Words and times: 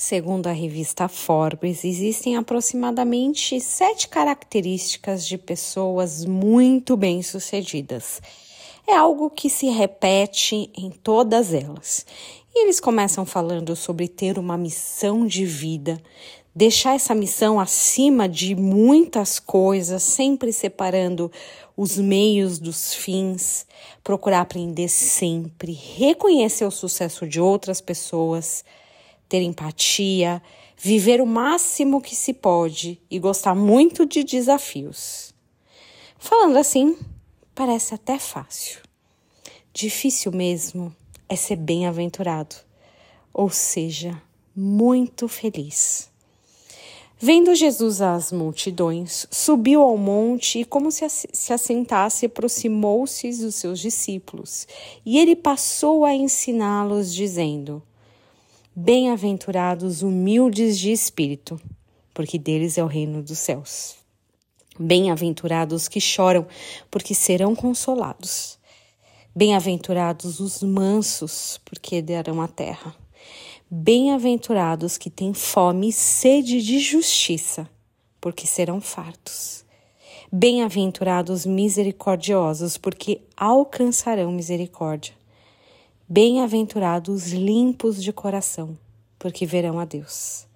Segundo 0.00 0.46
a 0.46 0.52
revista 0.52 1.08
Forbes, 1.08 1.84
existem 1.84 2.36
aproximadamente 2.36 3.60
sete 3.60 4.06
características 4.06 5.26
de 5.26 5.36
pessoas 5.36 6.24
muito 6.24 6.96
bem-sucedidas. 6.96 8.22
É 8.86 8.94
algo 8.94 9.28
que 9.28 9.50
se 9.50 9.66
repete 9.66 10.70
em 10.72 10.88
todas 10.88 11.52
elas. 11.52 12.06
E 12.54 12.62
eles 12.62 12.78
começam 12.78 13.26
falando 13.26 13.74
sobre 13.74 14.06
ter 14.06 14.38
uma 14.38 14.56
missão 14.56 15.26
de 15.26 15.44
vida, 15.44 16.00
deixar 16.54 16.94
essa 16.94 17.12
missão 17.12 17.58
acima 17.58 18.28
de 18.28 18.54
muitas 18.54 19.40
coisas, 19.40 20.04
sempre 20.04 20.52
separando 20.52 21.28
os 21.76 21.98
meios 21.98 22.60
dos 22.60 22.94
fins, 22.94 23.66
procurar 24.04 24.42
aprender 24.42 24.86
sempre, 24.86 25.72
reconhecer 25.72 26.64
o 26.64 26.70
sucesso 26.70 27.26
de 27.26 27.40
outras 27.40 27.80
pessoas 27.80 28.64
ter 29.28 29.42
empatia, 29.42 30.42
viver 30.76 31.20
o 31.20 31.26
máximo 31.26 32.00
que 32.00 32.14
se 32.14 32.32
pode 32.32 33.00
e 33.10 33.18
gostar 33.18 33.54
muito 33.54 34.06
de 34.06 34.24
desafios. 34.24 35.34
Falando 36.18 36.56
assim, 36.56 36.96
parece 37.54 37.94
até 37.94 38.18
fácil. 38.18 38.80
Difícil 39.72 40.32
mesmo 40.32 40.94
é 41.28 41.36
ser 41.36 41.56
bem-aventurado, 41.56 42.56
ou 43.32 43.50
seja, 43.50 44.20
muito 44.56 45.28
feliz. 45.28 46.08
Vendo 47.20 47.52
Jesus 47.52 48.00
às 48.00 48.30
multidões, 48.30 49.26
subiu 49.28 49.82
ao 49.82 49.96
monte 49.96 50.60
e, 50.60 50.64
como 50.64 50.92
se, 50.92 51.04
se 51.08 51.52
assentasse, 51.52 52.26
aproximou-se 52.26 53.28
dos 53.42 53.56
seus 53.56 53.80
discípulos. 53.80 54.68
E 55.04 55.18
ele 55.18 55.34
passou 55.34 56.04
a 56.04 56.14
ensiná-los, 56.14 57.12
dizendo: 57.12 57.82
Bem-aventurados 58.80 60.02
humildes 60.02 60.78
de 60.78 60.92
espírito, 60.92 61.60
porque 62.14 62.38
deles 62.38 62.78
é 62.78 62.84
o 62.84 62.86
reino 62.86 63.20
dos 63.24 63.40
céus. 63.40 63.96
Bem-aventurados 64.78 65.88
que 65.88 66.00
choram, 66.00 66.46
porque 66.88 67.12
serão 67.12 67.56
consolados. 67.56 68.56
Bem-aventurados 69.34 70.38
os 70.38 70.62
mansos, 70.62 71.60
porque 71.64 71.96
herdarão 71.96 72.40
a 72.40 72.46
terra. 72.46 72.94
Bem-aventurados 73.68 74.96
que 74.96 75.10
têm 75.10 75.34
fome 75.34 75.88
e 75.88 75.92
sede 75.92 76.62
de 76.62 76.78
justiça, 76.78 77.68
porque 78.20 78.46
serão 78.46 78.80
fartos. 78.80 79.64
Bem-aventurados 80.32 81.44
misericordiosos, 81.44 82.76
porque 82.76 83.22
alcançarão 83.36 84.30
misericórdia. 84.30 85.17
Bem-aventurados 86.10 87.32
limpos 87.32 88.02
de 88.02 88.14
coração, 88.14 88.78
porque 89.18 89.44
verão 89.44 89.78
a 89.78 89.84
Deus. 89.84 90.46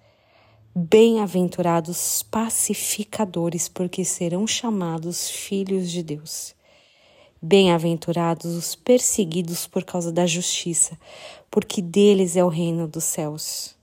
Bem-aventurados 0.75 2.23
pacificadores, 2.23 3.69
porque 3.69 4.03
serão 4.03 4.47
chamados 4.47 5.29
filhos 5.29 5.91
de 5.91 6.01
Deus. 6.01 6.55
Bem-aventurados 7.39 8.55
os 8.55 8.73
perseguidos 8.73 9.67
por 9.67 9.83
causa 9.83 10.11
da 10.11 10.25
justiça, 10.25 10.97
porque 11.51 11.83
deles 11.83 12.35
é 12.35 12.43
o 12.43 12.49
reino 12.49 12.87
dos 12.87 13.03
céus. 13.03 13.75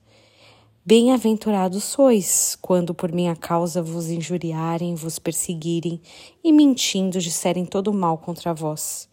Bem-aventurados 0.84 1.84
sois, 1.84 2.58
quando 2.60 2.92
por 2.92 3.12
minha 3.12 3.36
causa 3.36 3.80
vos 3.80 4.10
injuriarem, 4.10 4.96
vos 4.96 5.20
perseguirem 5.20 6.00
e 6.42 6.52
mentindo 6.52 7.20
disserem 7.20 7.64
todo 7.64 7.92
mal 7.92 8.18
contra 8.18 8.52
vós 8.52 9.08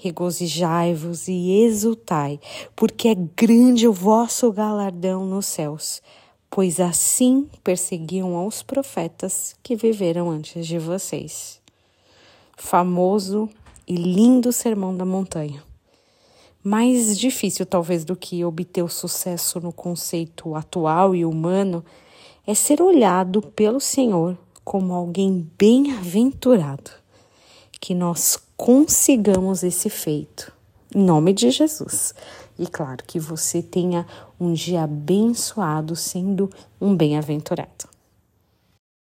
regozijai-vos 0.00 1.28
e 1.28 1.62
exultai, 1.62 2.40
porque 2.74 3.08
é 3.08 3.14
grande 3.14 3.86
o 3.86 3.92
vosso 3.92 4.50
galardão 4.50 5.26
nos 5.26 5.46
céus, 5.46 6.02
pois 6.50 6.80
assim 6.80 7.48
perseguiam 7.62 8.34
aos 8.34 8.62
profetas 8.62 9.54
que 9.62 9.76
viveram 9.76 10.30
antes 10.30 10.66
de 10.66 10.78
vocês. 10.78 11.60
Famoso 12.56 13.48
e 13.86 13.94
lindo 13.94 14.52
sermão 14.52 14.96
da 14.96 15.04
montanha. 15.04 15.62
Mais 16.62 17.18
difícil, 17.18 17.64
talvez, 17.64 18.04
do 18.04 18.16
que 18.16 18.44
obter 18.44 18.82
o 18.82 18.88
sucesso 18.88 19.60
no 19.60 19.72
conceito 19.72 20.54
atual 20.54 21.14
e 21.14 21.24
humano 21.24 21.84
é 22.46 22.54
ser 22.54 22.82
olhado 22.82 23.40
pelo 23.42 23.80
Senhor 23.80 24.36
como 24.64 24.94
alguém 24.94 25.50
bem-aventurado. 25.58 26.99
Que 27.80 27.94
nós 27.94 28.38
consigamos 28.56 29.62
esse 29.62 29.88
feito. 29.88 30.52
Em 30.94 31.02
nome 31.02 31.32
de 31.32 31.50
Jesus. 31.50 32.14
E 32.58 32.66
claro 32.66 33.02
que 33.06 33.18
você 33.18 33.62
tenha 33.62 34.06
um 34.38 34.52
dia 34.52 34.82
abençoado 34.82 35.96
sendo 35.96 36.50
um 36.80 36.94
bem-aventurado. 36.94 37.88